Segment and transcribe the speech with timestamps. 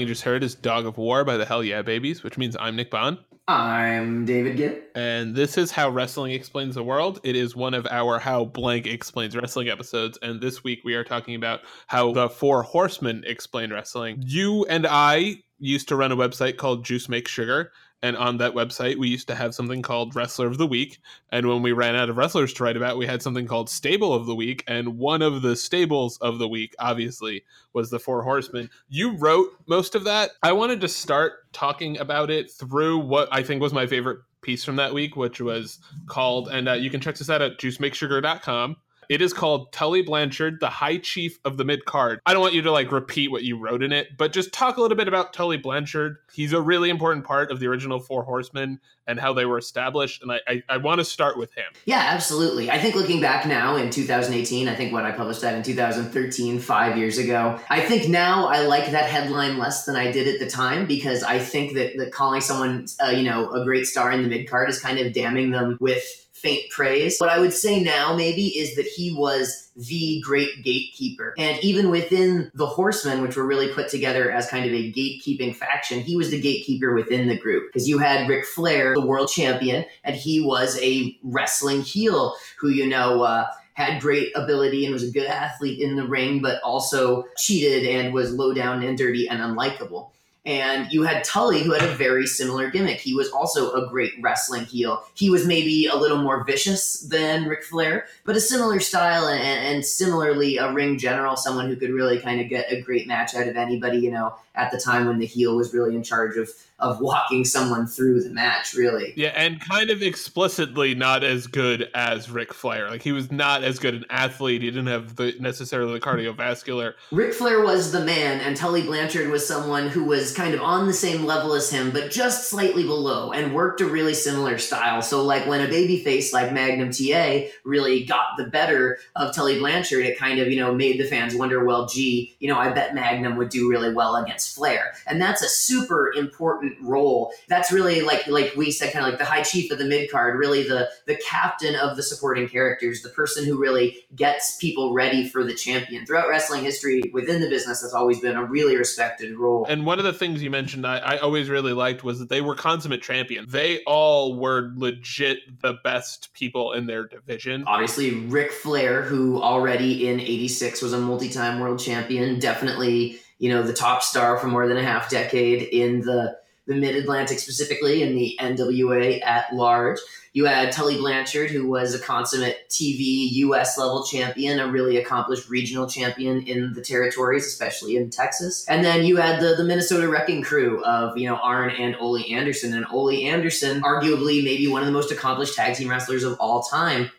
[0.00, 2.56] Song you just heard is Dog of War by the Hell Yeah Babies, which means
[2.58, 3.18] I'm Nick Bond.
[3.46, 4.78] I'm David Gibb.
[4.94, 7.20] And this is How Wrestling Explains the World.
[7.22, 10.18] It is one of our How Blank Explains Wrestling episodes.
[10.22, 14.22] And this week we are talking about how the Four Horsemen explain wrestling.
[14.24, 17.70] You and I used to run a website called Juice Make Sugar.
[18.02, 20.98] And on that website, we used to have something called Wrestler of the Week.
[21.30, 24.14] And when we ran out of wrestlers to write about, we had something called Stable
[24.14, 24.64] of the Week.
[24.66, 27.44] And one of the stables of the week, obviously,
[27.74, 28.70] was the Four Horsemen.
[28.88, 30.30] You wrote most of that.
[30.42, 34.64] I wanted to start talking about it through what I think was my favorite piece
[34.64, 38.76] from that week, which was called, and uh, you can check this out at juicemakesugar.com.
[39.10, 42.20] It is called Tully Blanchard, the High Chief of the Mid Card.
[42.26, 44.76] I don't want you to like repeat what you wrote in it, but just talk
[44.76, 46.18] a little bit about Tully Blanchard.
[46.32, 50.22] He's a really important part of the original Four Horsemen and how they were established.
[50.22, 51.64] And I, I, I want to start with him.
[51.86, 52.70] Yeah, absolutely.
[52.70, 56.60] I think looking back now in 2018, I think when I published that in 2013,
[56.60, 60.38] five years ago, I think now I like that headline less than I did at
[60.38, 64.12] the time because I think that, that calling someone, uh, you know, a great star
[64.12, 66.04] in the mid card is kind of damning them with
[66.40, 67.18] faint praise.
[67.18, 71.34] What I would say now, maybe, is that he was the great gatekeeper.
[71.38, 75.54] And even within the Horsemen, which were really put together as kind of a gatekeeping
[75.54, 77.68] faction, he was the gatekeeper within the group.
[77.68, 82.68] Because you had Ric Flair, the world champion, and he was a wrestling heel who,
[82.68, 86.62] you know, uh, had great ability and was a good athlete in the ring, but
[86.62, 90.10] also cheated and was low down and dirty and unlikable.
[90.46, 92.98] And you had Tully, who had a very similar gimmick.
[92.98, 95.04] He was also a great wrestling heel.
[95.14, 99.42] He was maybe a little more vicious than Ric Flair, but a similar style and,
[99.42, 103.34] and similarly a ring general, someone who could really kind of get a great match
[103.34, 106.36] out of anybody, you know, at the time when the heel was really in charge
[106.36, 106.48] of
[106.80, 109.12] of walking someone through the match, really.
[109.16, 112.90] Yeah, and kind of explicitly not as good as Ric Flair.
[112.90, 114.62] Like he was not as good an athlete.
[114.62, 116.94] He didn't have the necessarily the cardiovascular.
[117.10, 120.86] Ric Flair was the man, and Tully Blanchard was someone who was kind of on
[120.86, 125.02] the same level as him, but just slightly below, and worked a really similar style.
[125.02, 130.04] So, like when a babyface like Magnum TA really got the better of Tully Blanchard,
[130.04, 132.94] it kind of you know made the fans wonder, well, gee, you know, I bet
[132.94, 137.32] Magnum would do really well against Flair, and that's a super important role.
[137.48, 140.10] That's really like like we said, kind of like the high chief of the mid
[140.10, 144.92] card, really the the captain of the supporting characters, the person who really gets people
[144.92, 146.06] ready for the champion.
[146.06, 149.66] Throughout wrestling history, within the business, that's always been a really respected role.
[149.68, 152.40] And one of the things you mentioned I, I always really liked was that they
[152.40, 153.52] were consummate champions.
[153.52, 157.64] They all were legit the best people in their division.
[157.66, 163.62] Obviously, Ric Flair, who already in '86 was a multi-time world champion, definitely you know
[163.62, 168.02] the top star for more than a half decade in the the Mid Atlantic specifically
[168.02, 169.98] and the NWA at large.
[170.32, 175.48] You had Tully Blanchard, who was a consummate TV US level champion, a really accomplished
[175.48, 178.64] regional champion in the territories, especially in Texas.
[178.68, 182.22] And then you had the, the Minnesota Wrecking Crew of, you know, Arn and Ole
[182.30, 182.74] Anderson.
[182.74, 186.62] And Ole Anderson, arguably maybe one of the most accomplished tag team wrestlers of all
[186.62, 187.10] time.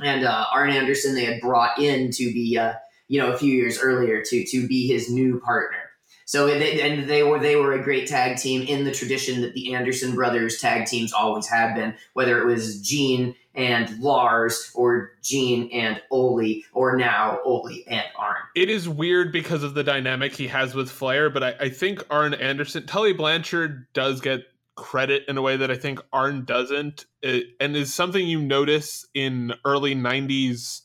[0.00, 2.72] And uh, Arn Anderson, they had brought in to be, uh,
[3.06, 5.87] you know, a few years earlier to to be his new partner.
[6.28, 9.54] So they, and they were they were a great tag team in the tradition that
[9.54, 15.12] the Anderson brothers tag teams always have been, whether it was Gene and Lars or
[15.22, 18.36] Gene and Ole or now Ole and Arn.
[18.54, 22.04] It is weird because of the dynamic he has with Flair, but I, I think
[22.10, 24.42] Arn Anderson, Tully Blanchard does get
[24.76, 29.06] credit in a way that I think Arn doesn't, it, and is something you notice
[29.14, 30.82] in early '90s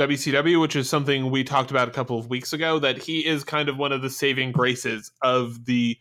[0.00, 3.44] WCW, which is something we talked about a couple of weeks ago, that he is
[3.44, 5.98] kind of one of the saving graces of the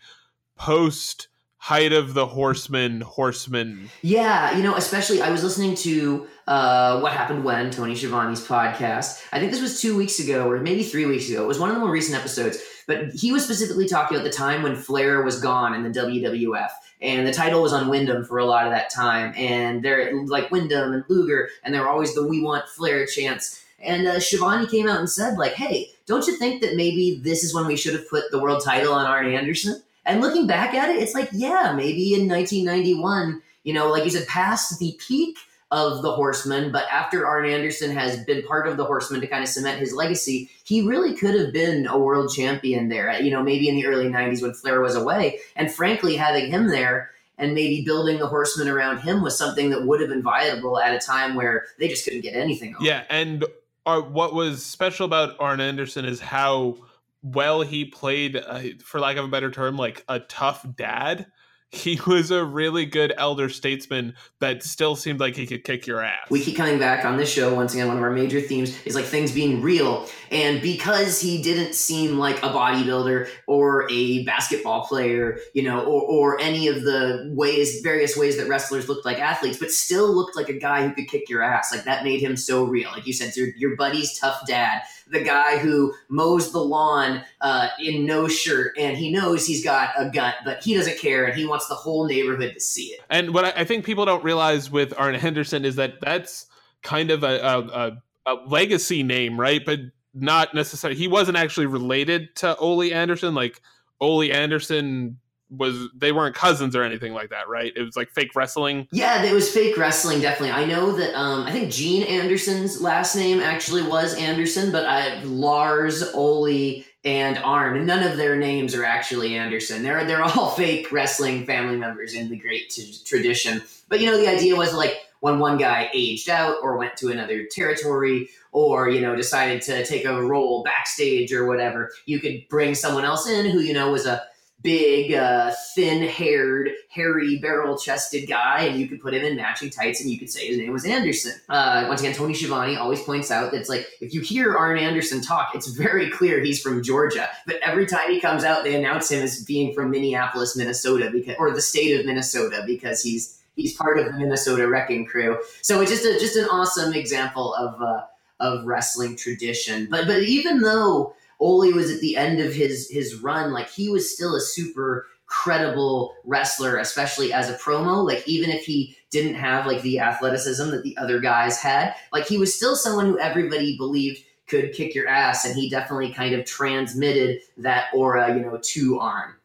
[0.56, 1.28] post
[1.58, 3.90] height of the horseman horseman.
[4.02, 9.22] Yeah you know especially i was listening to uh, what happened when tony Schiavone's podcast.
[9.34, 11.44] I think this was two weeks ago or maybe three weeks ago.
[11.44, 14.36] It was one of the more recent episodes but he was specifically talking about the
[14.36, 16.70] time when flair was gone in the wwf
[17.02, 20.50] and the title was on Windham for a lot of that time and they're like
[20.52, 24.88] Windham and Luger and they're always the we want flair chants and uh, Schiavone came
[24.88, 27.94] out and said, like, hey, don't you think that maybe this is when we should
[27.94, 29.82] have put the world title on Arn Anderson?
[30.06, 34.10] And looking back at it, it's like, yeah, maybe in 1991, you know, like you
[34.10, 35.38] said, past the peak
[35.72, 39.44] of the Horsemen, but after Arn Anderson has been part of the Horsemen to kind
[39.44, 43.44] of cement his legacy, he really could have been a world champion there, you know,
[43.44, 45.40] maybe in the early 90s when Flair was away.
[45.56, 49.86] And frankly, having him there and maybe building the Horsemen around him was something that
[49.86, 52.76] would have been viable at a time where they just couldn't get anything.
[52.76, 52.84] Over.
[52.84, 53.46] Yeah, and
[53.86, 56.78] uh, what was special about Arn Anderson is how
[57.22, 61.28] well he played, uh, for lack of a better term, like a tough dad.
[61.72, 66.02] He was a really good elder statesman that still seemed like he could kick your
[66.02, 66.30] ass.
[66.30, 67.88] We keep coming back on this show once again.
[67.88, 72.18] One of our major themes is like things being real, and because he didn't seem
[72.18, 76.02] like a bodybuilder or a basketball player, you know, or,
[76.36, 80.36] or any of the ways, various ways that wrestlers looked like athletes, but still looked
[80.36, 81.72] like a guy who could kick your ass.
[81.72, 82.90] Like that made him so real.
[82.92, 87.70] Like you said, your, your buddy's tough dad the guy who mows the lawn uh,
[87.80, 91.38] in no shirt and he knows he's got a gut, but he doesn't care and
[91.38, 93.02] he wants the whole neighborhood to see it.
[93.10, 96.46] And what I think people don't realize with Arn Anderson is that that's
[96.84, 99.66] kind of a, a, a legacy name, right?
[99.66, 99.80] But
[100.14, 100.98] not necessarily.
[100.98, 103.34] He wasn't actually related to Ole Anderson.
[103.34, 103.62] Like
[104.00, 105.18] Ole Anderson
[105.50, 107.74] was they weren't cousins or anything like that, right?
[107.76, 108.88] It was like fake wrestling.
[108.92, 110.22] Yeah, it was fake wrestling.
[110.22, 111.14] Definitely, I know that.
[111.16, 117.38] Um, I think Gene Anderson's last name actually was Anderson, but I, Lars, Ole, and
[117.40, 119.84] Arn, none of their names are actually Anderson.
[119.84, 123.62] They're they're all fake wrestling family members in the great t- tradition.
[123.88, 127.10] But you know, the idea was like when one guy aged out or went to
[127.10, 132.44] another territory or you know decided to take a role backstage or whatever, you could
[132.50, 134.24] bring someone else in who you know was a
[134.62, 140.10] big, uh, thin-haired, hairy, barrel-chested guy, and you could put him in matching tights, and
[140.10, 141.34] you could say his name was Anderson.
[141.48, 144.78] Uh, once again, Tony Schiavone always points out that it's like if you hear Arn
[144.78, 148.76] Anderson talk, it's very clear he's from Georgia, but every time he comes out, they
[148.76, 153.40] announce him as being from Minneapolis, Minnesota, because or the state of Minnesota, because he's
[153.56, 155.38] he's part of the Minnesota Wrecking Crew.
[155.62, 158.02] So it's just a, just an awesome example of uh,
[158.40, 159.88] of wrestling tradition.
[159.90, 163.90] But but even though Ole was at the end of his his run, like he
[163.90, 168.06] was still a super credible wrestler, especially as a promo.
[168.06, 172.28] Like even if he didn't have like the athleticism that the other guys had, like
[172.28, 176.36] he was still someone who everybody believed could kick your ass, and he definitely kind
[176.36, 179.36] of transmitted that aura, you know, to Arn.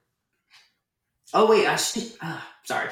[1.33, 2.11] Oh wait, I should.
[2.21, 2.89] Uh, sorry,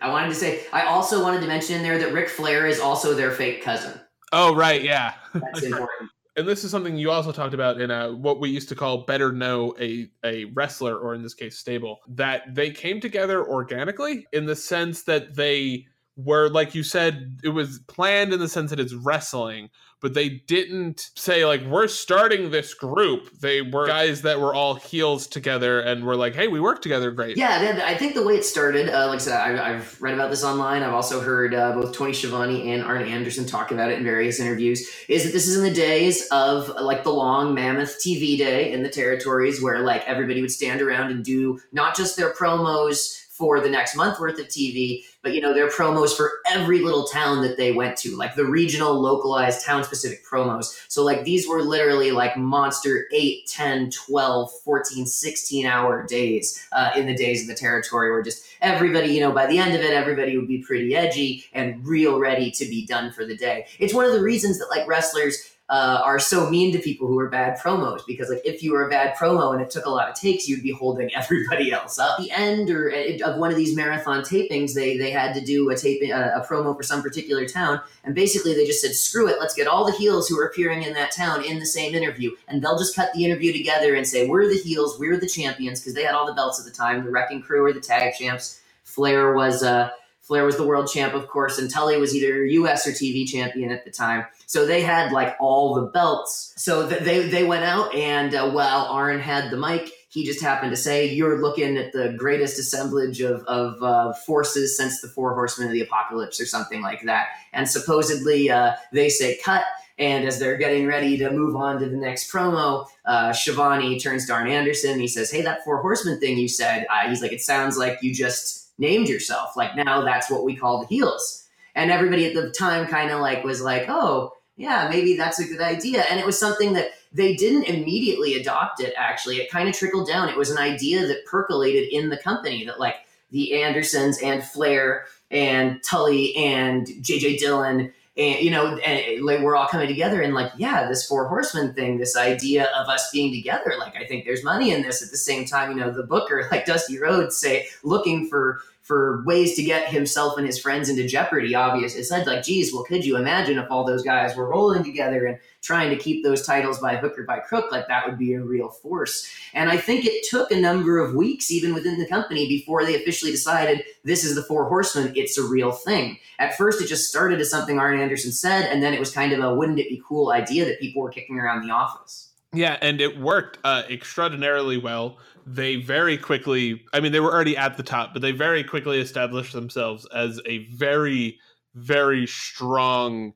[0.00, 2.78] I wanted to say I also wanted to mention in there that Ric Flair is
[2.78, 3.98] also their fake cousin.
[4.30, 8.12] Oh right, yeah, that's important and this is something you also talked about in a,
[8.12, 12.00] what we used to call better know a, a wrestler or in this case stable
[12.08, 15.86] that they came together organically in the sense that they
[16.16, 19.68] were like you said it was planned in the sense that it's wrestling
[20.04, 23.30] but they didn't say like we're starting this group.
[23.40, 27.10] They were guys that were all heels together and were like, hey, we work together
[27.10, 27.38] great.
[27.38, 30.28] Yeah, I think the way it started, uh, like I said, I, have read about
[30.28, 30.82] this online.
[30.82, 34.38] I've also heard uh, both Tony Schiavone and Arn Anderson talk about it in various
[34.40, 34.86] interviews.
[35.08, 38.82] Is that this is in the days of like the long mammoth TV day in
[38.82, 43.58] the territories where like everybody would stand around and do not just their promos for
[43.58, 47.42] the next month worth of TV, but you know, their promos for every little town
[47.42, 50.84] that they went to, like the regional, localized, town specific promos.
[50.88, 56.90] So, like, these were literally like monster 8, 10, 12, 14, 16 hour days uh,
[56.94, 59.80] in the days of the territory where just everybody, you know, by the end of
[59.80, 63.66] it, everybody would be pretty edgy and real ready to be done for the day.
[63.78, 67.18] It's one of the reasons that, like, wrestlers uh, are so mean to people who
[67.18, 69.90] are bad promos because like if you were a bad promo and it took a
[69.90, 72.18] lot of takes you'd be holding everybody else up.
[72.18, 75.70] The end or uh, of one of these marathon tapings they they had to do
[75.70, 79.26] a taping a, a promo for some particular town and basically they just said screw
[79.26, 81.94] it let's get all the heels who are appearing in that town in the same
[81.94, 82.30] interview.
[82.48, 85.80] And they'll just cut the interview together and say we're the heels we're the champions
[85.80, 88.14] because they had all the belts at the time the wrecking crew were the tag
[88.14, 88.60] champs.
[88.82, 89.88] Flair was uh
[90.24, 93.70] Flair was the world champ, of course, and Tully was either US or TV champion
[93.70, 94.24] at the time.
[94.46, 96.54] So they had like all the belts.
[96.56, 100.40] So th- they they went out, and uh, while Arn had the mic, he just
[100.40, 105.08] happened to say, "You're looking at the greatest assemblage of of uh, forces since the
[105.08, 109.64] Four Horsemen of the Apocalypse, or something like that." And supposedly, uh, they say cut.
[109.96, 114.26] And as they're getting ready to move on to the next promo, uh, Schiavone turns
[114.26, 114.98] to Arn Anderson.
[114.98, 117.98] he says, "Hey, that Four Horsemen thing you said." Uh, he's like, "It sounds like
[118.00, 119.56] you just." Named yourself.
[119.56, 121.46] Like now that's what we call the heels.
[121.74, 125.44] And everybody at the time kind of like was like, oh, yeah, maybe that's a
[125.44, 126.04] good idea.
[126.08, 129.36] And it was something that they didn't immediately adopt it, actually.
[129.36, 130.28] It kind of trickled down.
[130.28, 132.96] It was an idea that percolated in the company that like
[133.30, 139.56] the Andersons and Flair and Tully and JJ Dillon and you know and like we're
[139.56, 143.32] all coming together and like yeah this four horsemen thing this idea of us being
[143.32, 145.02] together like i think there's money in this.
[145.02, 149.24] At the same time you know the booker like dusty rhodes say looking for for
[149.24, 151.54] ways to get himself and his friends into jeopardy.
[151.54, 154.84] Obvious, it said like, geez, well, could you imagine if all those guys were rolling
[154.84, 157.72] together and trying to keep those titles by hook or by crook?
[157.72, 159.26] Like that would be a real force.
[159.54, 162.94] And I think it took a number of weeks, even within the company, before they
[162.94, 165.14] officially decided this is the Four Horsemen.
[165.16, 166.18] It's a real thing.
[166.38, 169.32] At first, it just started as something Arn Anderson said, and then it was kind
[169.32, 172.33] of a wouldn't it be cool idea that people were kicking around the office.
[172.54, 175.18] Yeah, and it worked uh, extraordinarily well.
[175.46, 179.00] They very quickly, I mean, they were already at the top, but they very quickly
[179.00, 181.38] established themselves as a very,
[181.74, 183.34] very strong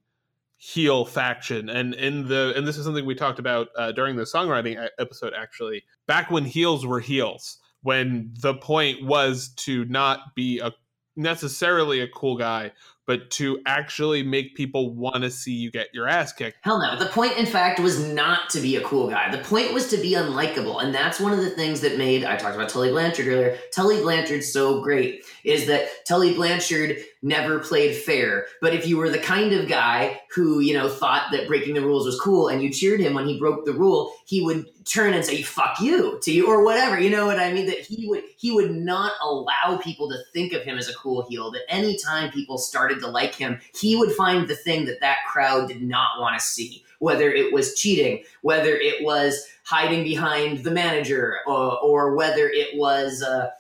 [0.57, 1.69] heel faction.
[1.69, 5.33] And in the, and this is something we talked about uh, during the songwriting episode,
[5.37, 10.73] actually, back when heels were heels, when the point was to not be a
[11.17, 12.73] necessarily a cool guy,
[13.09, 16.59] but to actually make people want to see you get your ass kicked.
[16.61, 16.99] Hell no.
[16.99, 19.35] The point, in fact, was not to be a cool guy.
[19.35, 20.85] The point was to be unlikable.
[20.85, 24.03] And that's one of the things that made, I talked about Tully Blanchard earlier, Tully
[24.03, 28.47] Blanchard so great, is that Tully Blanchard never played fair.
[28.61, 31.81] But if you were the kind of guy who, you know, thought that breaking the
[31.81, 35.15] rules was cool and you cheered him when he broke the rule, he would turn
[35.15, 36.99] and say, fuck you to you or whatever.
[36.99, 37.67] You know what I mean?
[37.67, 41.27] That he would he would not allow people to think of him as a cool
[41.29, 41.51] heel.
[41.51, 45.69] That anytime people started to like him, he would find the thing that that crowd
[45.69, 46.85] did not want to see.
[47.01, 52.77] Whether it was cheating, whether it was hiding behind the manager, or, or whether it
[52.77, 53.51] was uh,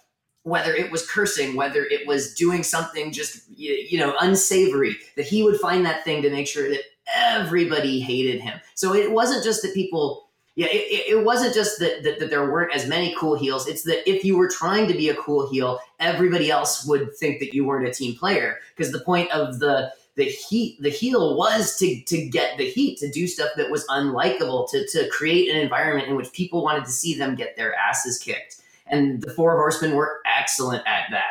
[0.48, 5.42] whether it was cursing, whether it was doing something just you know unsavory, that he
[5.42, 6.82] would find that thing to make sure that
[7.14, 8.60] everybody hated him.
[8.74, 10.24] So it wasn't just that people.
[10.54, 13.68] Yeah, it, it wasn't just that, that, that there weren't as many cool heels.
[13.68, 17.38] It's that if you were trying to be a cool heel, everybody else would think
[17.38, 18.58] that you weren't a team player.
[18.76, 22.98] Because the point of the the heat the heel was to to get the heat
[22.98, 26.84] to do stuff that was unlikable to to create an environment in which people wanted
[26.84, 28.56] to see them get their asses kicked
[28.90, 31.24] and the Four Horsemen were excellent at that.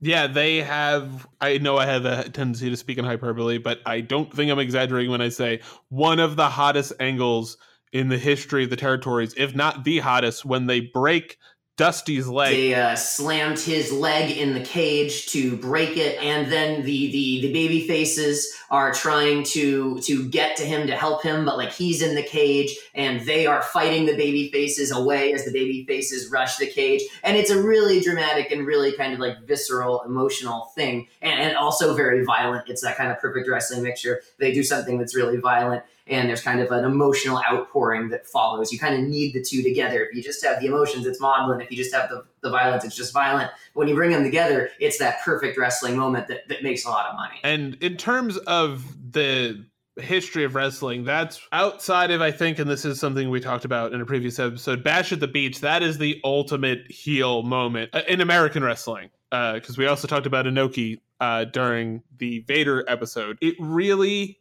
[0.00, 1.26] Yeah, they have.
[1.40, 4.58] I know I have a tendency to speak in hyperbole, but I don't think I'm
[4.58, 7.56] exaggerating when I say one of the hottest angles
[7.92, 11.38] in the history of the territories, if not the hottest, when they break
[11.76, 12.54] Dusty's leg.
[12.54, 17.40] They uh, slammed his leg in the cage to break it, and then the the
[17.42, 21.72] the baby faces are trying to to get to him to help him, but like
[21.72, 25.84] he's in the cage, and they are fighting the baby faces away as the baby
[25.84, 30.02] faces rush the cage, and it's a really dramatic and really kind of like visceral,
[30.02, 32.68] emotional thing, and, and also very violent.
[32.68, 34.20] It's that kind of perfect wrestling mixture.
[34.38, 38.72] They do something that's really violent and there's kind of an emotional outpouring that follows.
[38.72, 40.04] You kind of need the two together.
[40.04, 41.60] If you just have the emotions, it's maudlin.
[41.60, 43.50] If you just have the, the violence, it's just violent.
[43.72, 47.06] When you bring them together, it's that perfect wrestling moment that, that makes a lot
[47.06, 47.40] of money.
[47.42, 49.64] And in terms of the
[49.96, 53.94] history of wrestling, that's outside of, I think, and this is something we talked about
[53.94, 58.02] in a previous episode, Bash at the Beach, that is the ultimate heel moment uh,
[58.08, 59.10] in American wrestling.
[59.30, 63.38] Because uh, we also talked about Inoki uh, during the Vader episode.
[63.40, 64.38] It really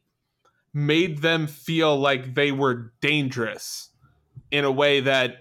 [0.74, 3.90] made them feel like they were dangerous
[4.52, 5.36] in a way that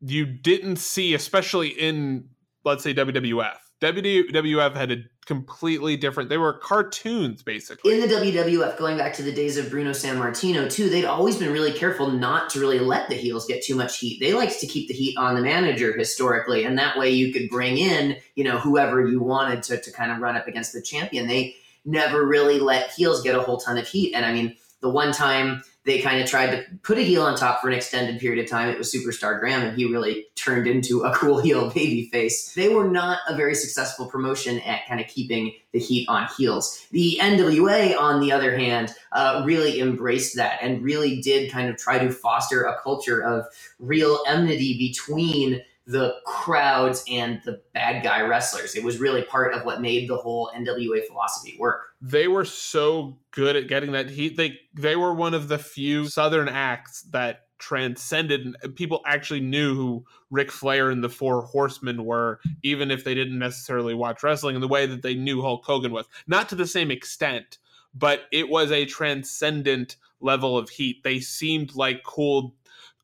[0.00, 2.28] you didn't see, especially in,
[2.64, 3.56] let's say, WWF.
[3.80, 6.28] WWF had a completely different.
[6.28, 7.94] They were cartoons, basically.
[7.94, 11.52] In the WWF, going back to the days of Bruno Sammartino, too, they'd always been
[11.52, 14.20] really careful not to really let the heels get too much heat.
[14.20, 17.48] They liked to keep the heat on the manager historically, and that way you could
[17.48, 20.82] bring in, you know, whoever you wanted to, to kind of run up against the
[20.82, 21.28] champion.
[21.28, 24.14] They never really let heels get a whole ton of heat.
[24.14, 27.36] And I mean, the one time they kind of tried to put a heel on
[27.36, 30.66] top for an extended period of time, it was Superstar Graham, and he really turned
[30.68, 32.52] into a cool heel baby face.
[32.54, 36.86] They were not a very successful promotion at kind of keeping the heat on heels.
[36.92, 41.76] The NWA, on the other hand, uh, really embraced that and really did kind of
[41.76, 43.46] try to foster a culture of
[43.80, 48.74] real enmity between the crowds and the bad guy wrestlers.
[48.74, 51.94] It was really part of what made the whole NWA philosophy work.
[52.00, 54.36] They were so good at getting that heat.
[54.36, 60.04] They they were one of the few southern acts that transcended people actually knew who
[60.30, 64.60] Ric Flair and the Four Horsemen were, even if they didn't necessarily watch wrestling in
[64.60, 66.06] the way that they knew Hulk Hogan was.
[66.26, 67.58] Not to the same extent,
[67.94, 71.04] but it was a transcendent level of heat.
[71.04, 72.54] They seemed like cool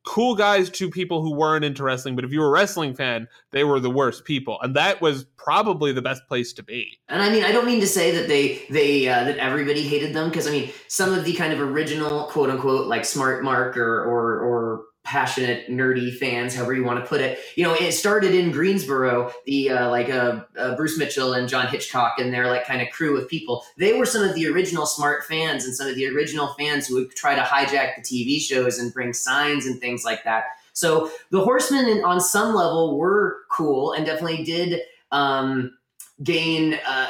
[0.09, 3.29] cool guys to people who weren't into wrestling, but if you were a wrestling fan,
[3.53, 6.99] they were the worst people, and that was probably the best place to be.
[7.09, 10.15] And I mean, I don't mean to say that they they uh, that everybody hated
[10.15, 13.77] them because I mean, some of the kind of original quote unquote like smart mark
[13.77, 17.39] or or or passionate nerdy fans however you want to put it.
[17.57, 21.67] You know it started in greensboro the uh, like uh, uh, bruce mitchell and john
[21.67, 23.65] hitchcock and their like kind of crew of people.
[23.79, 26.97] They were some of the original smart fans and some of the original fans who
[26.97, 30.45] would try to hijack the tv shows and bring signs and things like that.
[30.75, 35.77] So the horsemen on some level were cool and definitely did um,
[36.23, 37.09] gain a,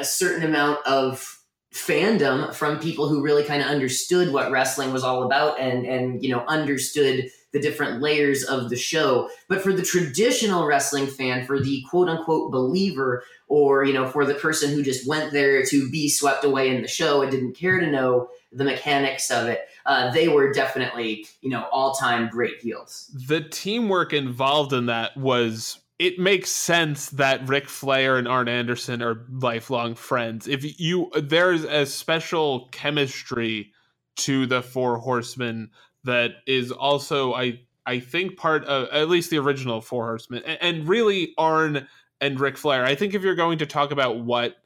[0.00, 1.36] a certain amount of
[1.76, 6.22] fandom from people who really kind of understood what wrestling was all about and and
[6.22, 11.46] you know understood the different layers of the show but for the traditional wrestling fan
[11.46, 15.64] for the quote unquote believer or you know for the person who just went there
[15.64, 19.46] to be swept away in the show and didn't care to know the mechanics of
[19.46, 23.10] it uh, they were definitely you know all time great heels.
[23.28, 29.00] The teamwork involved in that was it makes sense that Ric Flair and Arn Anderson
[29.00, 30.46] are lifelong friends.
[30.46, 33.72] If you there's a special chemistry
[34.16, 35.70] to the Four Horsemen
[36.06, 40.58] that is also I I think part of at least the original Four Horsemen and,
[40.60, 41.86] and really Arn
[42.20, 42.84] and Ric Flair.
[42.84, 44.56] I think if you're going to talk about what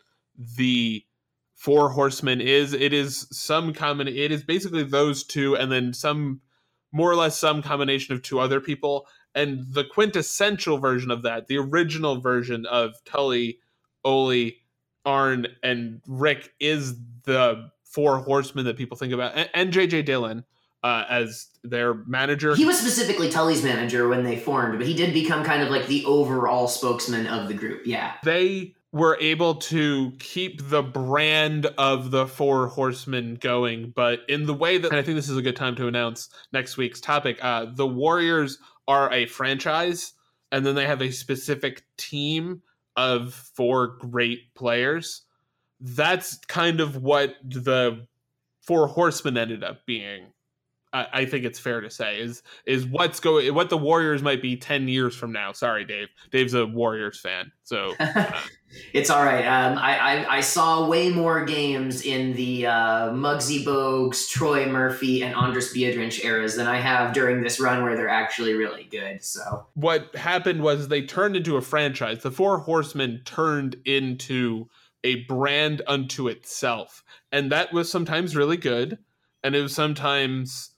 [0.56, 1.04] the
[1.54, 4.08] Four Horsemen is, it is some common.
[4.08, 6.40] It is basically those two, and then some
[6.92, 11.46] more or less some combination of two other people and the quintessential version of that,
[11.46, 13.58] the original version of Tully,
[14.04, 14.52] Ole,
[15.04, 20.44] Arn, and Rick is the four horsemen that people think about, and, and JJ Dillon
[20.82, 22.54] uh, as their manager.
[22.54, 25.86] He was specifically Tully's manager when they formed, but he did become kind of like
[25.86, 27.82] the overall spokesman of the group.
[27.84, 28.14] Yeah.
[28.24, 34.54] They were able to keep the brand of the four horsemen going, but in the
[34.54, 37.38] way that I think this is a good time to announce next week's topic.
[37.40, 38.58] Uh, the Warriors
[38.88, 40.14] are a franchise
[40.50, 42.62] and then they have a specific team
[42.96, 45.22] of four great players.
[45.80, 48.06] That's kind of what the
[48.60, 50.26] Four Horsemen ended up being.
[50.92, 54.42] I, I think it's fair to say is is what's going what the Warriors might
[54.42, 55.52] be ten years from now.
[55.52, 56.08] Sorry, Dave.
[56.30, 58.40] Dave's a Warriors fan, so uh,
[58.92, 59.44] it's all right.
[59.44, 65.22] Um, I, I, I saw way more games in the uh, Muggsy Bogues, Troy Murphy,
[65.22, 69.22] and Andris Biedrins eras than I have during this run where they're actually really good.
[69.22, 72.22] So what happened was they turned into a franchise.
[72.22, 74.68] The Four Horsemen turned into
[75.04, 78.98] a brand unto itself, and that was sometimes really good,
[79.42, 80.72] and it was sometimes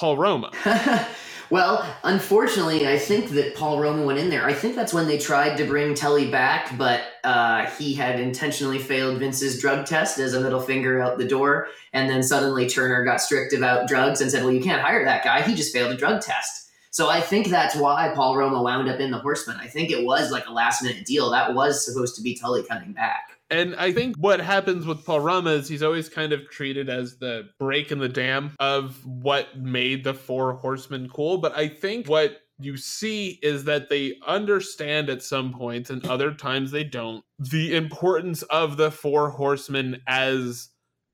[0.00, 0.50] Paul Roma.
[1.50, 4.46] Well, unfortunately, I think that Paul Roma went in there.
[4.46, 8.78] I think that's when they tried to bring Tully back, but uh, he had intentionally
[8.78, 11.66] failed Vince's drug test as a middle finger out the door.
[11.92, 15.24] And then suddenly Turner got strict about drugs and said, Well, you can't hire that
[15.24, 15.42] guy.
[15.42, 16.70] He just failed a drug test.
[16.92, 19.56] So I think that's why Paul Roma wound up in the Horsemen.
[19.60, 21.30] I think it was like a last minute deal.
[21.30, 23.39] That was supposed to be Tully coming back.
[23.50, 27.18] And I think what happens with Paul Roma is he's always kind of treated as
[27.18, 31.38] the break in the dam of what made the Four Horsemen cool.
[31.38, 36.32] But I think what you see is that they understand at some points and other
[36.32, 40.68] times they don't the importance of the Four Horsemen as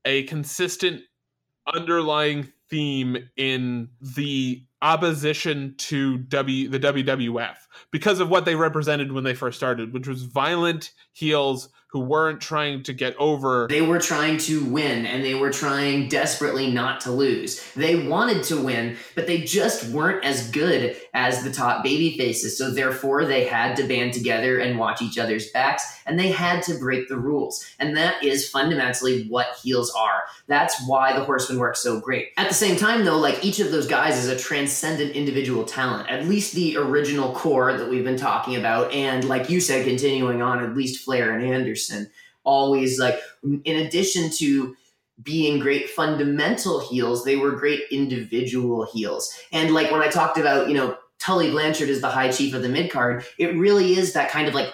[0.04, 1.02] a consistent
[1.72, 7.56] underlying theme in the opposition to W the WWF
[7.90, 12.42] because of what they represented when they first started, which was violent heels who weren't
[12.42, 13.66] trying to get over.
[13.70, 17.72] They were trying to win and they were trying desperately not to lose.
[17.74, 22.58] They wanted to win, but they just weren't as good as the top baby faces.
[22.58, 26.62] So therefore they had to band together and watch each other's backs and they had
[26.64, 27.64] to break the rules.
[27.78, 30.24] And that is fundamentally what heels are.
[30.48, 32.28] That's why the horsemen work so great.
[32.36, 36.10] At the same time though, like each of those guys is a transcendent individual talent.
[36.10, 40.42] At least the original core that we've been talking about and like you said continuing
[40.42, 42.10] on at least Flair and Anderson
[42.44, 43.18] always like
[43.64, 44.76] in addition to
[45.22, 49.32] being great fundamental heels, they were great individual heels.
[49.52, 52.62] And like when I talked about, you know, Tully Blanchard is the high chief of
[52.62, 54.72] the mid card, it really is that kind of like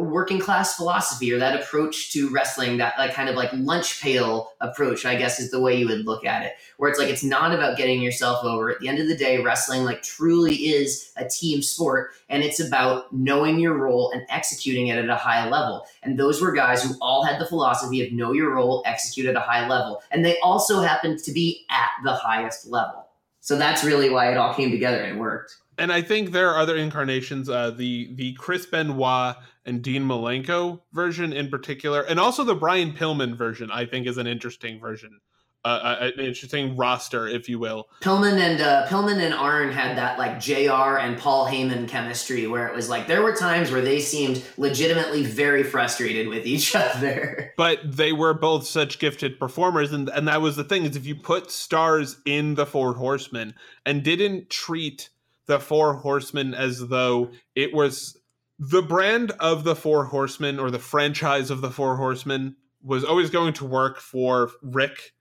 [0.00, 4.52] working class philosophy or that approach to wrestling, that like kind of like lunch pail
[4.60, 6.54] approach, I guess is the way you would look at it.
[6.78, 8.70] Where it's like it's not about getting yourself over.
[8.70, 12.58] At the end of the day, wrestling like truly is a team sport and it's
[12.58, 15.84] about knowing your role and executing it at a high level.
[16.02, 19.36] And those were guys who all had the philosophy of know your role, execute at
[19.36, 20.02] a high level.
[20.10, 23.08] And they also happened to be at the highest level.
[23.40, 26.58] So that's really why it all came together and worked and I think there are
[26.58, 27.48] other incarnations.
[27.48, 32.92] Uh, the the Chris Benoit and Dean Malenko version in particular, and also the Brian
[32.92, 35.20] Pillman version, I think is an interesting version.
[35.64, 35.68] Uh,
[36.00, 37.88] uh, an interesting roster, if you will.
[38.00, 40.98] Pillman and uh, Pillman and Arn had that like Jr.
[40.98, 45.22] and Paul Heyman chemistry, where it was like there were times where they seemed legitimately
[45.22, 47.54] very frustrated with each other.
[47.56, 51.06] But they were both such gifted performers, and and that was the thing is if
[51.06, 53.54] you put stars in the Four Horsemen
[53.86, 55.10] and didn't treat
[55.46, 58.18] the Four Horsemen as though it was
[58.58, 63.30] the brand of the Four Horsemen or the franchise of the Four Horsemen was always
[63.30, 65.14] going to work for Rick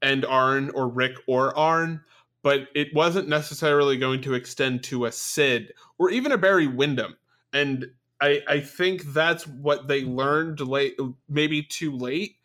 [0.00, 2.02] and Arn or Rick or Arn,
[2.42, 7.16] but it wasn't necessarily going to extend to a Sid or even a Barry Windham.
[7.52, 7.86] And
[8.20, 12.36] I, I think that's what they learned late, maybe too late,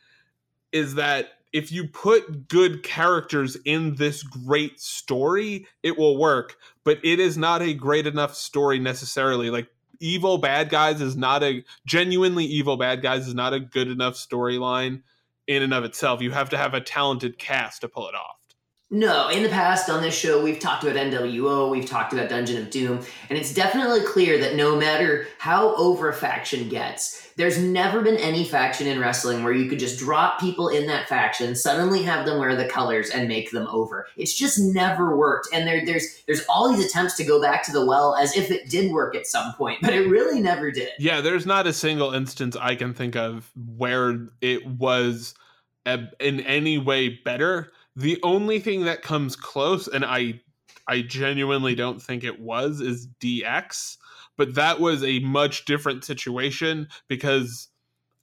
[0.72, 6.58] is that if you put good characters in this great story, it will work.
[6.84, 9.50] But it is not a great enough story necessarily.
[9.50, 9.68] Like
[10.00, 14.16] evil bad guys is not a genuinely evil bad guys is not a good enough
[14.16, 15.02] storyline
[15.48, 16.22] in and of itself.
[16.22, 18.37] You have to have a talented cast to pull it off.
[18.90, 22.62] No, in the past on this show, we've talked about NWO, we've talked about Dungeon
[22.62, 27.58] of Doom, and it's definitely clear that no matter how over a faction gets, there's
[27.58, 31.54] never been any faction in wrestling where you could just drop people in that faction,
[31.54, 34.08] suddenly have them wear the colors, and make them over.
[34.16, 35.50] It's just never worked.
[35.52, 38.52] And there, there's there's all these attempts to go back to the well as if
[38.52, 40.92] it did work at some point, but it really never did.
[40.98, 45.36] Yeah, there's not a single instance I can think of where it was
[45.86, 50.40] uh, in any way better the only thing that comes close, and I
[50.88, 53.98] I genuinely don't think it was, is DX.
[54.38, 57.70] But that was a much different situation because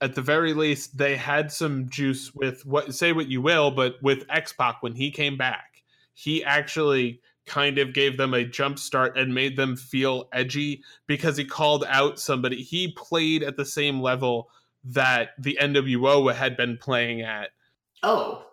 [0.00, 3.96] at the very least they had some juice with what say what you will, but
[4.00, 5.82] with X Pac when he came back,
[6.14, 11.36] he actually kind of gave them a jump start and made them feel edgy because
[11.36, 12.62] he called out somebody.
[12.62, 14.48] He played at the same level
[14.84, 17.50] that the NWO had been playing at.
[18.04, 18.46] Oh,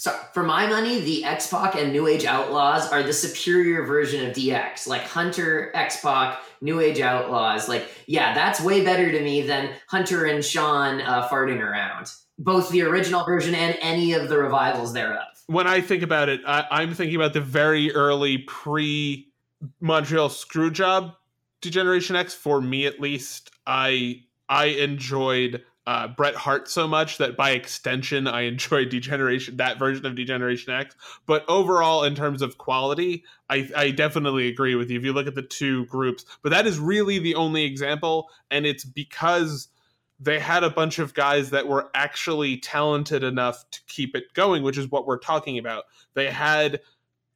[0.00, 4.26] so for my money, the X Pac and New Age Outlaws are the superior version
[4.26, 4.86] of DX.
[4.86, 7.68] Like Hunter, X Pac, New Age Outlaws.
[7.68, 12.10] Like, yeah, that's way better to me than Hunter and Shawn uh, farting around.
[12.38, 15.26] Both the original version and any of the revivals thereof.
[15.48, 19.28] When I think about it, I, am thinking about the very early pre
[19.82, 21.14] Montreal Screwjob
[21.60, 22.32] D-Generation X.
[22.32, 28.28] For me, at least, I I enjoyed uh, Bret Hart so much that by extension
[28.28, 30.94] I enjoy Degeneration that version of D-Generation X.
[31.26, 35.00] But overall, in terms of quality, I, I definitely agree with you.
[35.00, 38.66] If you look at the two groups, but that is really the only example, and
[38.66, 39.66] it's because
[40.20, 44.62] they had a bunch of guys that were actually talented enough to keep it going,
[44.62, 45.86] which is what we're talking about.
[46.14, 46.82] They had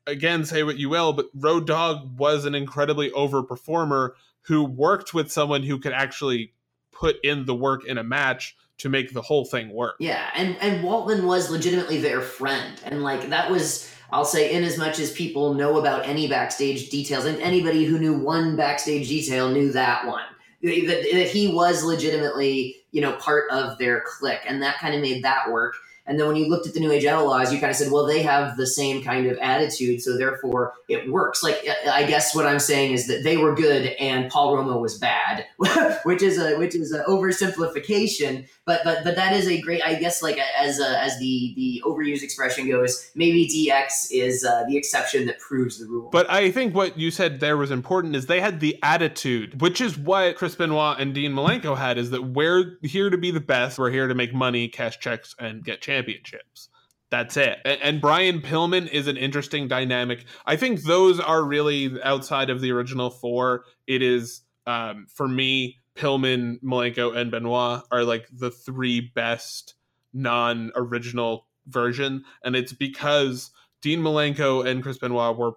[0.07, 4.11] again, say what you will, but Road Dog was an incredibly overperformer
[4.43, 6.53] who worked with someone who could actually
[6.95, 9.97] put in the work in a match to make the whole thing work.
[9.99, 13.91] Yeah, and and Waltman was legitimately their friend, and like that was.
[14.13, 17.99] I'll say, in as much as people know about any backstage details, and anybody who
[17.99, 20.23] knew one backstage detail knew that one,
[20.63, 25.01] that, that he was legitimately, you know, part of their clique, and that kind of
[25.01, 25.75] made that work.
[26.07, 28.07] And then when you looked at the New Age Outlaws, you kind of said, well,
[28.07, 31.43] they have the same kind of attitude, so therefore it works.
[31.43, 34.99] Like I guess what I'm saying is that they were good and Paul Roma was
[34.99, 35.47] bad,
[36.05, 38.47] which is a which is an oversimplification.
[38.67, 39.83] But but but that is a great.
[39.83, 44.65] I guess like as a, as the the overused expression goes, maybe DX is uh,
[44.69, 46.11] the exception that proves the rule.
[46.11, 49.81] But I think what you said there was important is they had the attitude, which
[49.81, 51.97] is what Chris Benoit and Dean Malenko had.
[51.97, 55.35] Is that we're here to be the best, we're here to make money, cash checks,
[55.39, 56.69] and get champions championships.
[57.11, 57.59] That's it.
[57.65, 60.25] And, and Brian Pillman is an interesting dynamic.
[60.47, 63.65] I think those are really outside of the original four.
[63.87, 69.75] It is um, for me, Pillman, Malenko, and Benoit are like the three best
[70.13, 75.53] non-original version, and it's because Dean Malenko and Chris Benoit were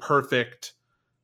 [0.00, 0.72] perfect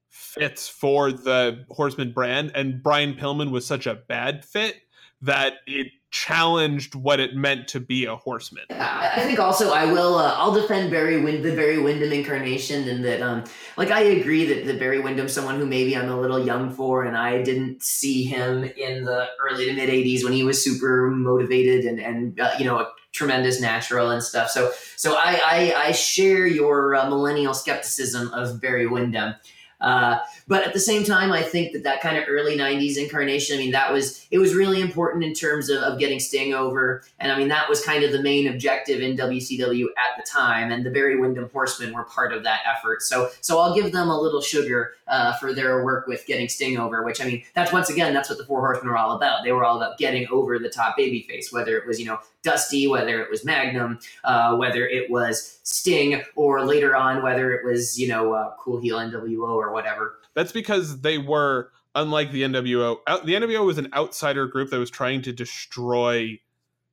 [0.08, 4.76] fits for the Horseman brand, and Brian Pillman was such a bad fit
[5.22, 8.62] that it challenged what it meant to be a horseman.
[8.70, 13.04] I think also I will uh, I'll defend Barry Wind the Barry Windham incarnation and
[13.04, 13.42] that um
[13.76, 17.02] like I agree that the Barry Windham someone who maybe I'm a little young for
[17.02, 21.10] and I didn't see him in the early to mid 80s when he was super
[21.10, 24.50] motivated and and uh, you know a tremendous natural and stuff.
[24.50, 29.34] So so I I, I share your uh, millennial skepticism of Barry Windham.
[29.84, 30.18] Uh,
[30.48, 33.58] but at the same time, I think that that kind of early '90s incarnation, I
[33.58, 37.30] mean, that was it was really important in terms of, of getting Sting over, and
[37.30, 40.86] I mean that was kind of the main objective in WCW at the time, and
[40.86, 43.02] the Barry Windham Horsemen were part of that effort.
[43.02, 46.78] So so I'll give them a little sugar uh, for their work with getting Sting
[46.78, 49.44] over, which I mean that's once again that's what the Four Horsemen were all about.
[49.44, 52.86] They were all about getting over the top babyface, whether it was you know Dusty,
[52.86, 57.98] whether it was Magnum, uh, whether it was Sting, or later on whether it was
[57.98, 60.20] you know uh, Cool Heel NWO or whatever.
[60.34, 62.98] That's because they were unlike the NWO.
[63.24, 66.38] The NWO was an outsider group that was trying to destroy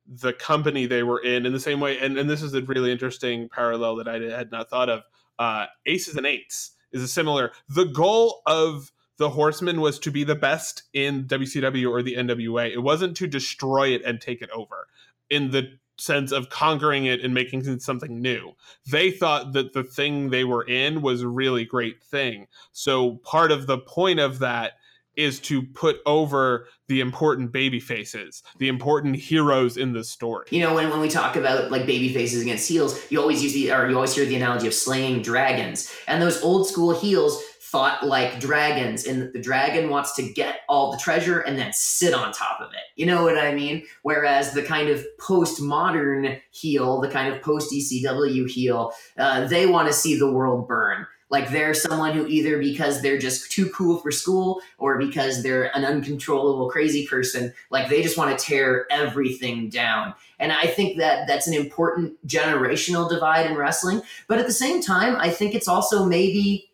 [0.06, 1.98] the company they were in in the same way.
[1.98, 5.02] And, and this is a really interesting parallel that I had not thought of.
[5.38, 7.52] Uh, Aces and Eights is a similar.
[7.68, 12.72] The goal of the Horsemen was to be the best in WCW or the NWA.
[12.72, 14.88] It wasn't to destroy it and take it over.
[15.30, 18.52] In the sense of conquering it and making something new.
[18.90, 22.46] They thought that the thing they were in was a really great thing.
[22.72, 24.72] So part of the point of that
[25.16, 30.46] is to put over the important baby faces, the important heroes in the story.
[30.50, 33.52] You know, when, when we talk about like baby faces against heels, you always use
[33.52, 35.92] the or you always hear the analogy of slaying dragons.
[36.08, 40.92] And those old school heels thought like dragons and the dragon wants to get all
[40.92, 42.84] the treasure and then sit on top of it.
[42.96, 43.86] You know what I mean?
[44.02, 49.88] Whereas the kind of postmodern heel, the kind of post ECW heel, uh, they want
[49.88, 51.06] to see the world burn.
[51.30, 55.74] Like they're someone who either because they're just too cool for school or because they're
[55.74, 60.12] an uncontrollable crazy person, like they just want to tear everything down.
[60.38, 64.02] And I think that that's an important generational divide in wrestling.
[64.28, 66.68] But at the same time, I think it's also maybe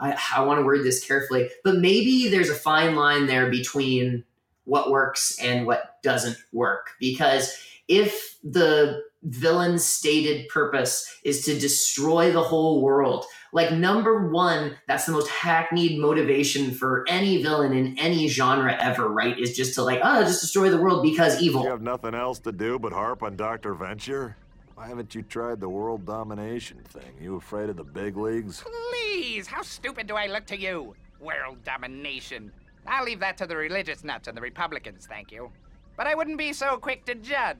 [0.00, 4.24] I, I want to word this carefully, but maybe there's a fine line there between
[4.64, 6.90] what works and what doesn't work.
[6.98, 7.56] Because
[7.88, 15.06] if the villain's stated purpose is to destroy the whole world, like number one, that's
[15.06, 19.38] the most hackneyed motivation for any villain in any genre ever, right?
[19.38, 21.64] Is just to like, oh, just destroy the world because evil.
[21.64, 23.74] You have nothing else to do but harp on Dr.
[23.74, 24.36] Venture?
[24.80, 27.12] Why haven't you tried the world domination thing?
[27.20, 28.64] You afraid of the big leagues?
[28.88, 30.94] Please, how stupid do I look to you?
[31.20, 32.50] World domination.
[32.86, 35.52] I'll leave that to the religious nuts and the Republicans, thank you.
[35.98, 37.58] But I wouldn't be so quick to judge.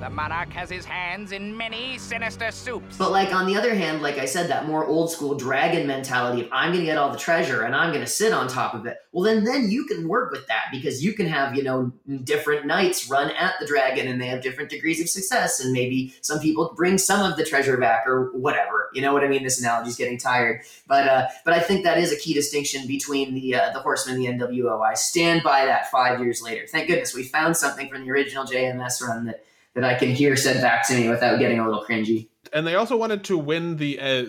[0.00, 2.96] The monarch has his hands in many sinister soups.
[2.96, 6.40] But like on the other hand, like I said, that more old school dragon mentality
[6.40, 8.96] of I'm gonna get all the treasure and I'm gonna sit on top of it.
[9.12, 11.92] Well then then you can work with that because you can have, you know,
[12.24, 16.14] different knights run at the dragon and they have different degrees of success and maybe
[16.22, 18.88] some people bring some of the treasure back or whatever.
[18.94, 19.42] You know what I mean?
[19.42, 20.62] This analogy is getting tired.
[20.88, 24.24] But uh but I think that is a key distinction between the uh, the horseman
[24.24, 24.80] and the NWO.
[24.80, 26.66] I stand by that five years later.
[26.66, 30.36] Thank goodness we found something from the original JMS run that that I can hear
[30.36, 32.28] said back to me without getting a little cringy.
[32.52, 34.26] And they also wanted to win the uh,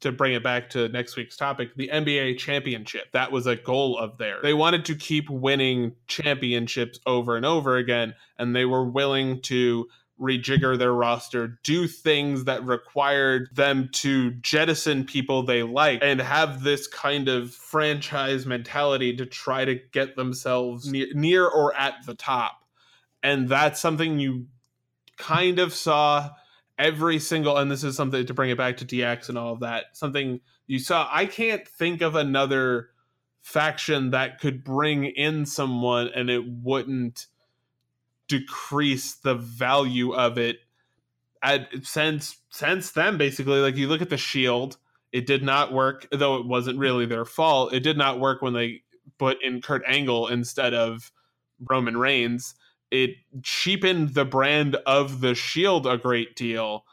[0.00, 3.12] to bring it back to next week's topic, the NBA championship.
[3.12, 4.40] That was a goal of theirs.
[4.42, 9.86] They wanted to keep winning championships over and over again, and they were willing to
[10.20, 16.62] rejigger their roster, do things that required them to jettison people they like, and have
[16.62, 22.14] this kind of franchise mentality to try to get themselves near, near or at the
[22.14, 22.64] top.
[23.22, 24.46] And that's something you
[25.20, 26.30] kind of saw
[26.78, 29.60] every single and this is something to bring it back to DX and all of
[29.60, 29.84] that.
[29.92, 31.08] Something you saw.
[31.12, 32.88] I can't think of another
[33.42, 37.26] faction that could bring in someone and it wouldn't
[38.28, 40.58] decrease the value of it
[41.42, 43.60] at since since then basically.
[43.60, 44.78] Like you look at the shield
[45.12, 47.74] it did not work though it wasn't really their fault.
[47.74, 48.82] It did not work when they
[49.18, 51.12] put in Kurt Angle instead of
[51.68, 52.54] Roman Reigns
[52.90, 56.84] it cheapened the brand of the Shield a great deal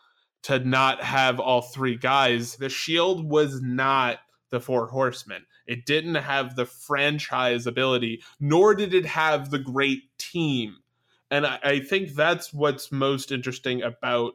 [0.43, 2.55] to not have all three guys.
[2.55, 5.45] The Shield was not the Four Horsemen.
[5.65, 10.77] It didn't have the franchise ability, nor did it have the great team.
[11.29, 14.33] And I, I think that's what's most interesting about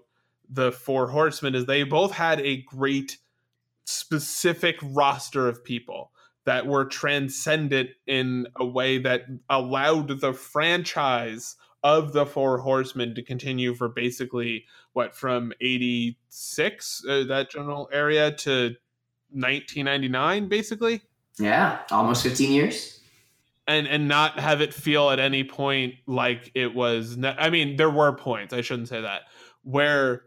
[0.51, 3.19] the Four Horsemen is they both had a great
[3.85, 6.12] specific roster of people
[6.45, 13.23] that were transcendent in a way that allowed the franchise of the four horsemen to
[13.23, 18.75] continue for basically what from 86 uh, that general area to
[19.31, 21.03] 1999 basically?
[21.39, 23.01] Yeah almost 15 years.
[23.67, 27.77] And and not have it feel at any point like it was ne- i mean
[27.77, 29.23] there were points i shouldn't say that
[29.63, 30.25] where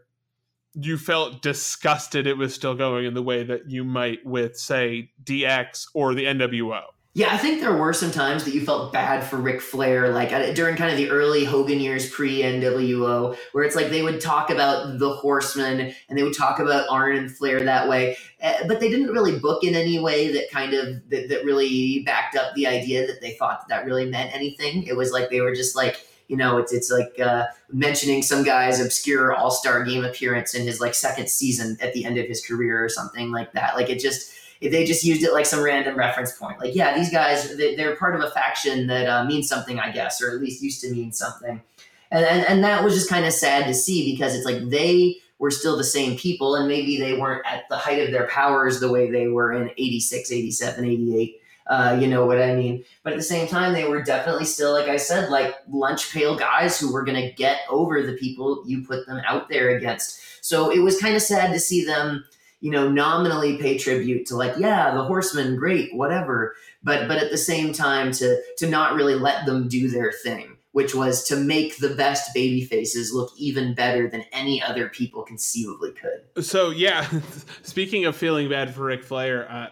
[0.78, 5.10] you felt disgusted it was still going in the way that you might with say
[5.24, 6.82] DX or the NWO.
[7.14, 10.54] Yeah, I think there were some times that you felt bad for Ric Flair, like
[10.54, 14.50] during kind of the early Hogan years pre NWO, where it's like they would talk
[14.50, 18.80] about the Horsemen and they would talk about Arn and Flair that way, eh, but
[18.80, 22.54] they didn't really book in any way that kind of that, that really backed up
[22.54, 24.82] the idea that they thought that, that really meant anything.
[24.82, 28.42] It was like they were just like you know, it's it's like uh, mentioning some
[28.42, 32.26] guy's obscure All Star Game appearance in his like second season at the end of
[32.26, 33.76] his career or something like that.
[33.76, 36.58] Like it just if they just used it like some random reference point.
[36.58, 39.92] Like yeah, these guys they, are part of a faction that uh, means something, I
[39.92, 41.62] guess, or at least used to mean something.
[42.10, 45.16] And, and, and that was just kind of sad to see because it's like they
[45.38, 48.80] were still the same people and maybe they weren't at the height of their powers
[48.80, 52.84] the way they were in 86 87 88 uh, you know what I mean?
[53.02, 56.36] But at the same time, they were definitely still, like I said, like lunch pail
[56.36, 60.44] guys who were going to get over the people you put them out there against.
[60.44, 62.24] So it was kind of sad to see them,
[62.60, 66.54] you know, nominally pay tribute to like, yeah, the horsemen, great, whatever.
[66.84, 70.56] But but at the same time, to to not really let them do their thing
[70.76, 75.22] which was to make the best baby faces look even better than any other people
[75.22, 76.44] conceivably could.
[76.44, 77.08] So yeah,
[77.62, 79.68] speaking of feeling bad for Ric Flair, uh,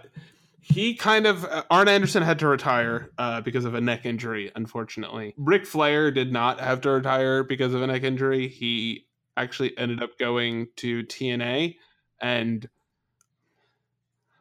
[0.66, 4.50] he kind of uh, Arn Anderson had to retire uh, because of a neck injury.
[4.57, 8.48] Unfortunately, Ric Flair did not have to retire because of a neck injury.
[8.48, 11.77] He actually ended up going to TNA,
[12.20, 12.68] and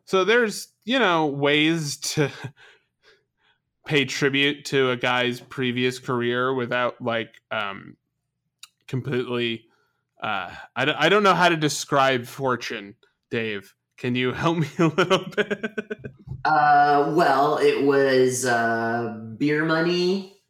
[0.05, 2.31] So there's, you know, ways to
[3.85, 7.97] pay tribute to a guy's previous career without like um
[8.87, 9.65] completely
[10.21, 12.95] uh I don't, I don't know how to describe fortune,
[13.29, 13.75] Dave.
[14.03, 15.63] Can you help me a little bit?
[16.43, 20.41] Uh, well, it was uh, beer money,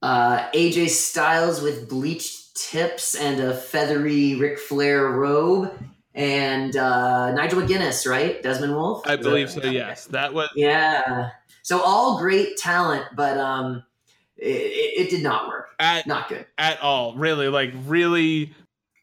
[0.00, 5.76] uh, AJ Styles with bleached tips and a feathery Ric Flair robe,
[6.14, 8.40] and uh, Nigel McGuinness, right?
[8.44, 9.04] Desmond Wolfe.
[9.08, 9.64] I believe so.
[9.64, 10.48] Yes, that was.
[10.54, 11.30] Yeah.
[11.62, 13.82] So all great talent, but um,
[14.36, 15.70] it, it, it did not work.
[15.80, 17.16] At, not good at all.
[17.16, 18.54] Really, like really.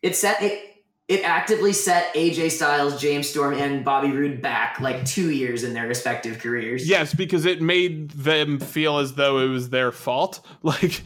[0.01, 0.76] It set it
[1.07, 5.73] it actively set AJ Styles, James Storm, and Bobby Roode back like two years in
[5.73, 6.87] their respective careers.
[6.87, 10.41] Yes, because it made them feel as though it was their fault.
[10.67, 11.01] Like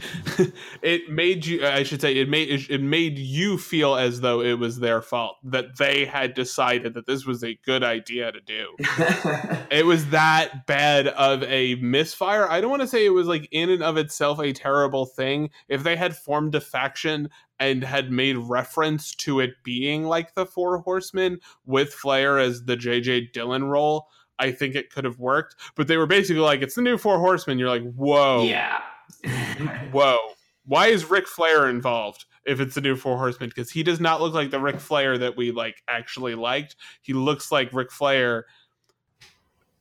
[0.82, 4.54] it made you, I should say, it made it made you feel as though it
[4.54, 8.74] was their fault that they had decided that this was a good idea to do.
[9.70, 12.48] it was that bad of a misfire.
[12.48, 15.50] I don't want to say it was like in and of itself a terrible thing.
[15.68, 17.28] If they had formed a faction
[17.62, 22.76] and had made reference to it being like the Four Horsemen with Flair as the
[22.76, 24.08] JJ Dillon role,
[24.40, 25.54] I think it could have worked.
[25.76, 27.60] But they were basically like, it's the new Four Horsemen.
[27.60, 28.42] You're like, whoa.
[28.42, 28.80] Yeah.
[29.92, 30.18] whoa.
[30.66, 32.24] Why is Ric Flair involved?
[32.44, 35.16] If it's the new Four Horsemen, because he does not look like the Ric Flair
[35.16, 36.74] that we like actually liked.
[37.00, 38.46] He looks like Ric Flair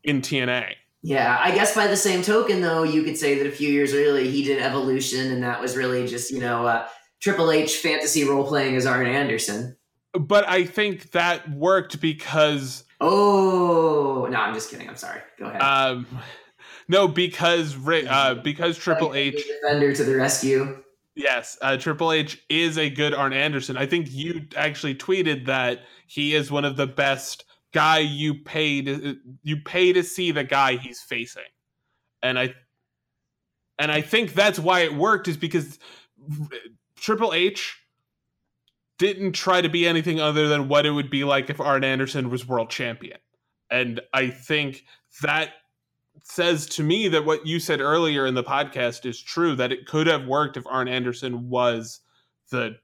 [0.04, 0.76] in TNA.
[1.02, 3.96] Yeah, I guess by the same token, though, you could say that a few years
[3.96, 6.88] earlier he did Evolution, and that was really just you know uh,
[7.22, 9.78] Triple H fantasy role playing as Arn Anderson.
[10.14, 12.84] But I think that worked because.
[13.00, 14.38] Oh no!
[14.38, 14.90] I'm just kidding.
[14.90, 15.22] I'm sorry.
[15.40, 15.62] Go ahead.
[15.62, 16.08] Um,
[16.88, 20.84] no, because uh, because Triple H defender to the rescue.
[21.16, 23.78] Yes, uh, Triple H is a good Arn Anderson.
[23.78, 28.82] I think you actually tweeted that he is one of the best guy you pay
[28.82, 31.44] to you pay to see the guy he's facing,
[32.22, 32.56] and I
[33.80, 35.80] and I think that's why it worked is because
[37.02, 37.80] Triple H
[39.00, 42.30] didn't try to be anything other than what it would be like if Arn Anderson
[42.30, 43.18] was world champion.
[43.72, 44.86] And I think
[45.24, 45.50] that
[46.24, 49.88] says to me that what you said earlier in the podcast is true that it
[49.88, 52.02] could have worked if Arn Anderson was
[52.52, 52.78] the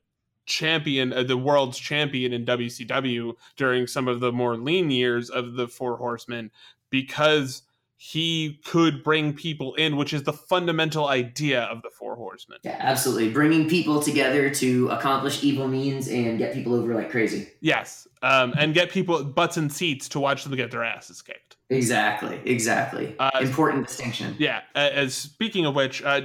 [0.48, 5.54] champion, uh, the world's champion in WCW during some of the more lean years of
[5.54, 6.50] the Four Horsemen
[6.90, 7.62] because
[8.00, 12.60] he could bring people in, which is the fundamental idea of the Four Horsemen.
[12.64, 13.32] Yeah, absolutely.
[13.32, 17.50] Bringing people together to accomplish evil means and get people over like crazy.
[17.60, 18.08] Yes.
[18.22, 21.58] Um, and get people butts and seats to watch them get their asses kicked.
[21.72, 22.40] Exactly.
[22.46, 23.16] Exactly.
[23.18, 24.36] Uh, Important distinction.
[24.38, 24.62] Yeah.
[24.76, 26.22] As speaking of which, uh,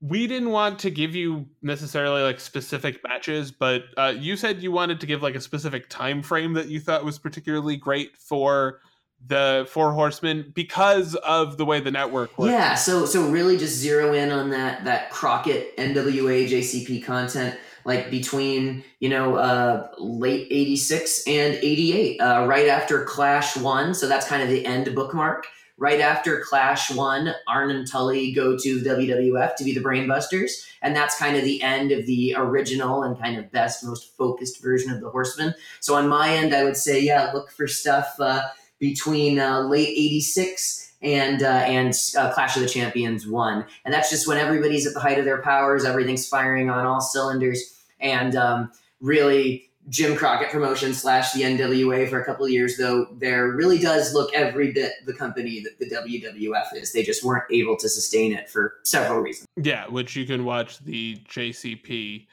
[0.00, 4.70] we didn't want to give you necessarily like specific matches, but uh, you said you
[4.70, 8.80] wanted to give like a specific time frame that you thought was particularly great for
[9.26, 12.50] the Four Horsemen because of the way the network works.
[12.50, 18.10] Yeah, so so really just zero in on that that Crockett NWA JCP content like
[18.10, 24.26] between you know uh, late 86 and 88 uh, right after clash one so that's
[24.26, 29.56] kind of the end bookmark right after clash one arn and tully go to wwf
[29.56, 33.36] to be the brainbusters and that's kind of the end of the original and kind
[33.36, 37.00] of best most focused version of the horsemen so on my end i would say
[37.00, 38.42] yeah look for stuff uh,
[38.84, 44.10] between uh, late 86 and uh, and uh, Clash of the Champions one, and that's
[44.10, 48.36] just when everybody's at the height of their powers, everything's firing on all cylinders, and
[48.36, 48.70] um,
[49.00, 53.78] really Jim Crockett Promotion slash the NWA for a couple of years, though there really
[53.78, 56.92] does look every bit the company that the WWF is.
[56.92, 59.46] They just weren't able to sustain it for several reasons.
[59.56, 62.26] Yeah, which you can watch the JCP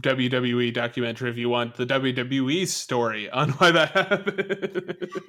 [0.00, 4.40] WWE documentary if you want the WWE story on why that happened.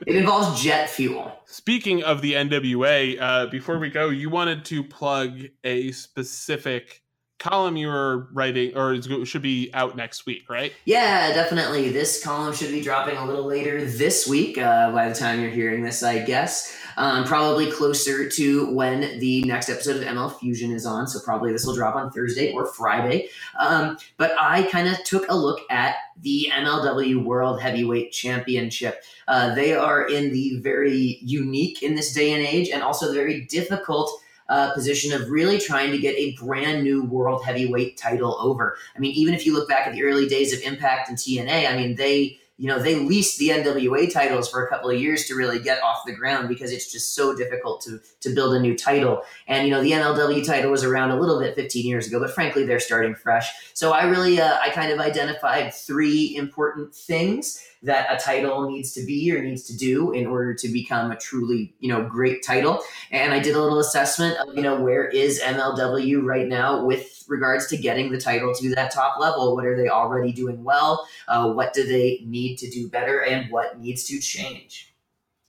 [0.08, 1.40] it involves jet fuel.
[1.46, 7.04] Speaking of the NWA, uh, before we go, you wanted to plug a specific
[7.40, 10.74] column you were writing or should be out next week right?
[10.86, 11.90] Yeah definitely.
[11.90, 15.52] This column should be dropping a little later this week uh, by the time you're
[15.52, 16.76] hearing this i guess.
[16.98, 21.52] Um, probably closer to when the next episode of MLW Fusion is on so probably
[21.52, 23.30] this will drop on thursday or friday.
[23.60, 29.04] Um, but i kind of took a look at the mlw world heavyweight championship.
[29.28, 33.42] Uh, they are in the very unique in this day and age and also very
[33.42, 34.12] difficult
[34.50, 38.78] uh, position of really trying to get a brand new world heavyweight title over.
[38.96, 41.70] I mean, even if you look back at the early days of Impact and TNA,
[41.70, 45.26] I mean, they you know they leased the NWA titles for a couple of years
[45.26, 48.60] to really get off the ground because it's just so difficult to to build a
[48.60, 49.22] new title.
[49.48, 52.32] And you know the MLW title was around a little bit 15 years ago, but
[52.32, 53.52] frankly they're starting fresh.
[53.74, 58.92] So I really uh, I kind of identified three important things that a title needs
[58.92, 62.44] to be or needs to do in order to become a truly, you know, great
[62.44, 62.84] title.
[63.12, 67.24] And I did a little assessment of, you know, where is MLW right now with
[67.28, 69.56] regards to getting the title to that top level?
[69.56, 71.08] What are they already doing well?
[71.28, 73.24] Uh, what do they need to do better?
[73.24, 74.94] And what needs to change?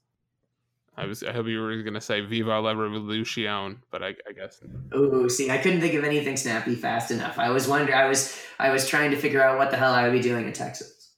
[0.96, 4.34] I was I hope you were going to say "Viva la Revolucion," but I, I
[4.36, 4.62] guess.
[4.92, 7.40] Oh, see, I couldn't think of anything snappy fast enough.
[7.40, 7.98] I was wondering.
[7.98, 10.46] I was I was trying to figure out what the hell I would be doing
[10.46, 11.16] in Texas,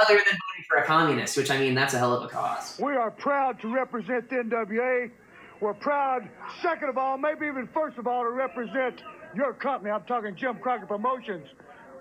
[0.00, 1.36] other than voting for a communist.
[1.36, 2.78] Which I mean, that's a hell of a cause.
[2.82, 5.10] We are proud to represent the NWA.
[5.60, 6.28] We're proud,
[6.62, 9.02] second of all, maybe even first of all, to represent
[9.34, 9.90] your company.
[9.90, 11.46] I'm talking Jim Crockett Promotions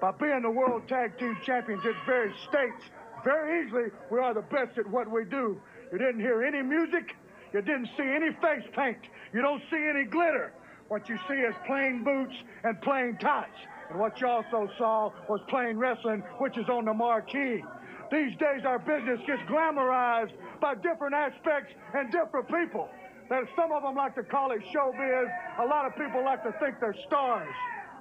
[0.01, 2.83] by being the World Tag Team Champions in various states.
[3.23, 5.59] Very easily, we are the best at what we do.
[5.91, 7.15] You didn't hear any music.
[7.53, 8.97] You didn't see any face paint.
[9.33, 10.53] You don't see any glitter.
[10.87, 13.57] What you see is plain boots and plain tights.
[13.89, 17.63] And what you also saw was plain wrestling, which is on the marquee.
[18.11, 22.89] These days, our business gets glamorized by different aspects and different people.
[23.29, 25.31] That some of them like to call it showbiz.
[25.59, 27.49] A lot of people like to think they're stars.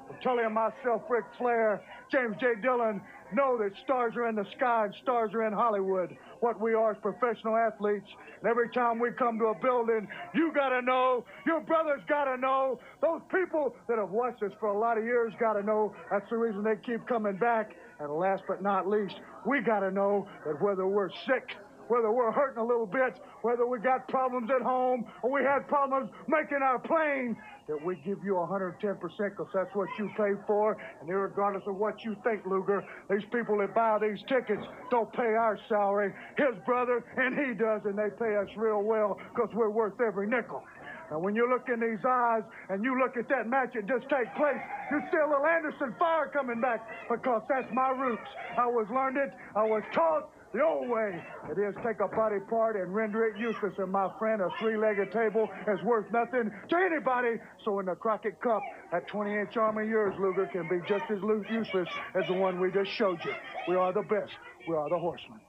[0.08, 1.82] I'm telling myself, Ric Flair,
[2.12, 2.54] James J.
[2.62, 3.00] Dillon,
[3.32, 6.16] know that stars are in the sky and stars are in Hollywood.
[6.40, 8.06] What we are is professional athletes.
[8.40, 12.24] And every time we come to a building, you got to know, your brothers got
[12.24, 15.62] to know, those people that have watched us for a lot of years got to
[15.62, 15.94] know.
[16.10, 17.72] That's the reason they keep coming back.
[17.98, 19.14] And last but not least,
[19.46, 21.56] we got to know that whether we're sick,
[21.88, 25.68] whether we're hurting a little bit, whether we got problems at home or we had
[25.68, 27.36] problems making our plane,
[27.68, 30.76] that we give you 110% because that's what you pay for.
[31.00, 35.34] And regardless of what you think, Luger, these people that buy these tickets don't pay
[35.34, 36.12] our salary.
[36.36, 40.26] His brother and he does, and they pay us real well because we're worth every
[40.28, 40.62] nickel.
[41.10, 44.08] Now, when you look in these eyes and you look at that match that just
[44.08, 44.60] take place,
[44.90, 48.28] you see a little Anderson fire coming back because that's my roots.
[48.58, 51.20] I was learned it, I was taught, the old way.
[51.50, 53.74] It is take a body part and render it useless.
[53.76, 57.40] And my friend, a three-legged table is worth nothing to anybody.
[57.64, 61.18] So in the Crockett Cup, that 20-inch arm of yours, Luger, can be just as
[61.50, 63.32] useless as the one we just showed you.
[63.68, 64.32] We are the best.
[64.68, 65.40] We are the horsemen.